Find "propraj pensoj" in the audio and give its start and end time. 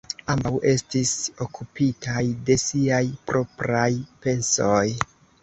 3.29-4.83